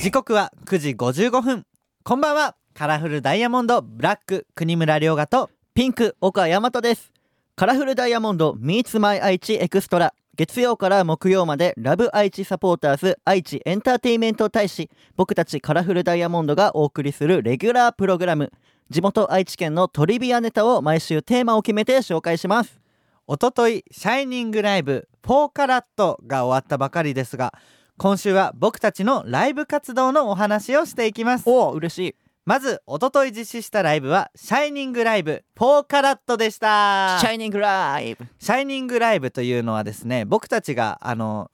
[0.00, 1.66] 時刻は9時55分。
[2.04, 2.56] こんばんは。
[2.74, 7.12] カラフルダイヤモンドブラック国村良賀とピンク岡大和です。
[7.56, 14.90] カラフルダイヤモンド Meets My 愛知エクストラ月曜から木曜までラブ愛知サポーターズ愛知エンターテインメント大使。
[15.16, 18.52] 僕たちカラフルダイヤモンドがお送りするレギュラープログラム。
[18.90, 22.82] 地元愛知県のトリビアネタを毎週テーマを決めて紹介します。
[23.26, 27.54] おとといシャイニングライブ4カラットが終わったばかりですが
[27.98, 31.44] 今週は僕たちのライブ活動のお話をしていきます。
[31.48, 32.14] おお嬉しい。
[32.44, 37.18] まずおととい実施したライブはシャイニングライブ4カラットでした。
[37.20, 38.26] シャイニングライブ。
[38.40, 41.50] シャイニングライブというのはですね僕たちがあの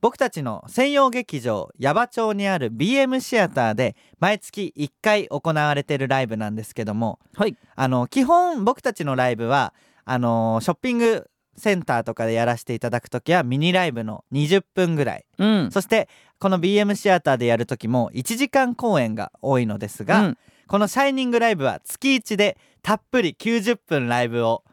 [0.00, 7.56] 僕たちの専用劇場矢場町にある BM シアターで毎月1回行われてるライブなんですけどもはい。
[7.74, 9.74] あの基本僕たちのライブは
[10.06, 15.24] あのショッピングセンターとかでやらせていただく時はミニライブの20分ぐらい。
[15.38, 15.70] うん。
[15.70, 16.08] そして
[16.38, 20.38] この BM シアターでやる時も1時間公演が多いのですが、うん。
[20.66, 24.64] この「シャイニングライブ」は月1でたっぷり90分ライブを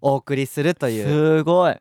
[0.00, 1.76] お送りするというすごい。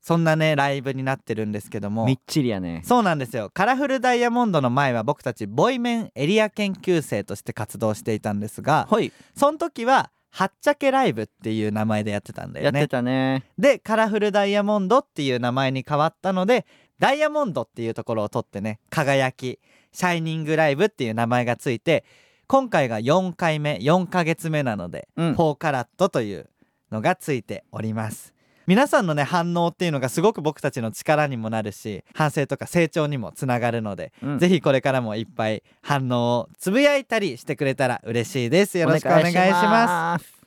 [0.00, 2.06] そんなねライブになってるんですけども。
[2.06, 2.82] みっちりやね。
[2.84, 3.50] そうなんですよ。
[3.52, 9.12] カラフルダイヤモンドの前は僕たちボイメンエリア研究生として活動していたんですがはい。
[9.36, 12.78] その時ははっちゃけライブっていう名前でやってたんだよね。
[12.78, 13.44] やってたね。
[13.58, 16.66] でカラフルダイヤモンドっていう名前に変わったので
[16.98, 19.58] ダイヤモンドっていうところを取ってね輝き
[19.92, 22.04] シャイニングライブっていう名前がついて
[22.46, 25.32] 今回が4回目4ヶ月目なので、うん。
[25.34, 26.50] 4カラットという
[26.90, 28.34] のがついております
[28.66, 34.38] 皆さんのね反応っていうのがすごく僕たちの力にもなるし反省とか成長にもつながるので、うん。
[34.38, 38.78] ぜひこれからもいっぱい反応をつぶやいたりしてくれたら嬉しいです。
[38.78, 40.24] よろしくお願いします。
[40.24, 40.40] す。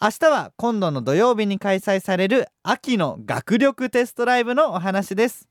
[0.00, 5.48] 明日は今度の土曜日に開催される秋の学力テストライブのお話です。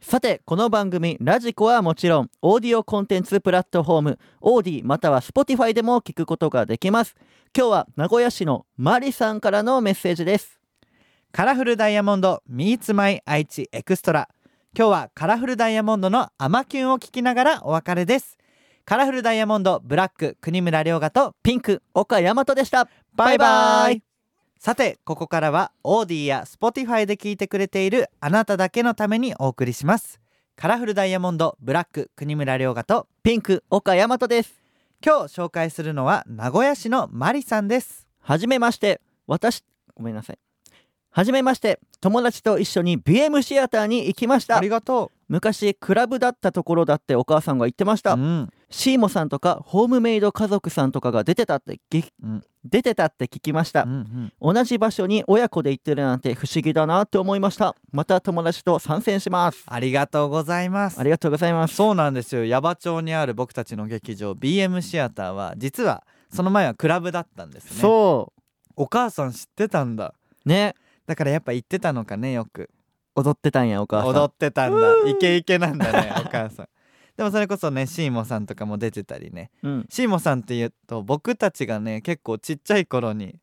[0.00, 7.14] さてこの番組ラジコはもちろんオーディオコンテンツプラットフォーム AuDee または Spotify でも聞くことができます。
[7.56, 10.61] 今日は名古屋市のマリさんからのメッセージです
[11.32, 14.28] カラフルダイヤモンド Meets My 愛知エクストラ
[14.76, 18.36] 今日はカラフルダイヤモンドのアマキュンを聞きながらお別れです。
[18.84, 22.86] カラフルダイヤモンドブラック国村諒河とピンク岡大和でした。
[23.14, 23.48] バイバイ。
[23.48, 24.02] バイ
[24.58, 30.20] さてここからは AuDee や Spotify で聞いてくれているあなただけのためにお送りします。
[30.54, 34.60] カラフルダイヤモンドブラック国村良賀とピンク岡大和です。
[35.02, 38.06] 今日紹介するのは名古屋市のマリさんです。
[38.20, 39.00] はじめまして。
[39.26, 39.64] 私
[39.94, 40.38] ごめんなさい。
[41.14, 44.56] はじめまして友達と一緒に BM シアターに行きました。
[44.56, 48.50] ありがと昔クラブだったところだってお母さんが言ってました、ううん。
[48.70, 52.42] シーモさんとかホームメイド家族さんとかが出てたってぎうん。
[52.64, 53.82] 出てたって聞きました。
[53.82, 54.54] うんうん。
[54.54, 57.76] 同じ場所に親子で行ってるなんて不思議だなって思いました。
[57.90, 59.64] また友達と参戦します。
[59.66, 60.98] ありがとうございます。
[60.98, 61.74] ありがとうございます。
[61.74, 62.46] そうなんですよ。
[62.46, 67.80] 矢場町にある僕たちの劇場 BM シアターは実はその前はクラブだったんですね。
[67.82, 68.32] そ
[68.76, 70.14] お母さん知ってたんだ。
[70.46, 70.74] うね
[71.06, 72.70] だからやっぱ行ってたのかねよく。
[73.14, 74.08] 踊ってたんやお母さん。
[74.08, 75.08] 踊ってたんだ。
[75.08, 76.68] イケイケなんだね お母さん。
[77.16, 79.50] でもそれこそねシーモさんとかも出てたりね。
[79.62, 79.86] うん。
[79.90, 83.38] シーモさんっていうと僕たちがね結構ちっちゃい頃に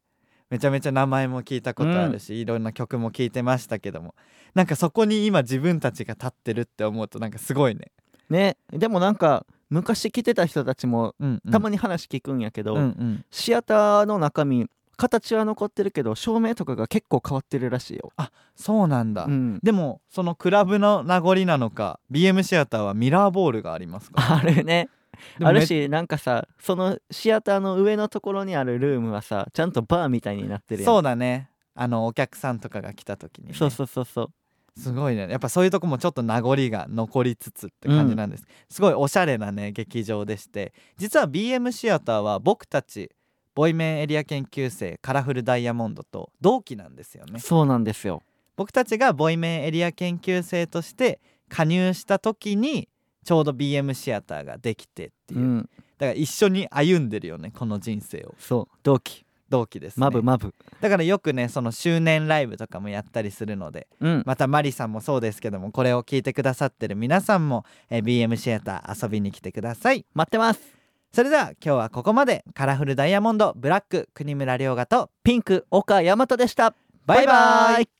[0.49, 4.15] めちゃめちゃ名前も聞いたことあるし、いろんな曲も聴いてましたけども。
[4.55, 7.91] なんかそこに今自分たちが立ってるって思うとなんかすごいね、
[8.29, 8.57] ね。
[8.71, 13.25] でもなんか昔来てた人たちもうんうん、たまに話聞くんやけど、うんうん。
[13.29, 14.67] シアターの中身
[14.99, 18.11] 形は残ってるけど照明とかが結構変わってるらしいよ、
[18.55, 24.21] そうなんだ、うん、でもそのクラブの名残なのか BM シアターはミラーボールがありますか？
[24.35, 24.89] あれね。
[25.41, 30.91] あるしなんかさそのシアターの上のところにあるルームはさちゃんとバーみたいになってるやん。
[30.91, 31.49] そうだね。
[31.75, 34.29] あのお客さんとかが来た時にね、そうそうそうそう。
[34.79, 35.27] すごいね。
[35.29, 40.73] やっぱそういうとこもちょっと名残が残りつつって感じなんです、すごいおしゃれなね劇場でして。
[40.97, 43.11] 実は BM シアターは僕たち
[43.55, 47.39] ボイメンエリア研究生カラフルダイヤモンドと同期なんですよね。
[47.39, 48.23] そうなんですよ。
[48.55, 52.89] 僕たちがボイメンエリア研究生として加入した時に
[53.23, 55.69] ちょうど BM シアターができてっていう、うん。
[55.97, 58.35] だから一緒に歩んでるよねこの人生を。
[58.39, 58.77] そう。
[58.83, 59.25] 同期。
[59.49, 60.01] 同期ですね。
[60.01, 60.53] マブマブ。
[60.79, 64.23] だからよくねその周年ライブとかもやったりするのでうん。
[64.25, 70.05] またマリさんもそうですけどもこれを聞いてくださってる皆さんも、えー BM シアター遊びに来てください。
[70.13, 70.78] 待ってます
[71.13, 76.75] それでは今日はここまでカラフルダイヤモンドブラック国村良賀とピンク岡大和でした。
[77.05, 77.98] バイバイ。